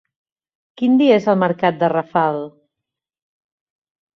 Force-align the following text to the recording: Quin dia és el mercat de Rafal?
Quin 0.81 0.95
dia 1.01 1.17
és 1.21 1.27
el 1.33 1.37
mercat 1.43 1.77
de 1.83 1.91
Rafal? 1.93 2.41